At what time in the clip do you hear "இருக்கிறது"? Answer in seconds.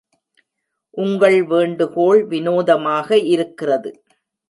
3.17-3.91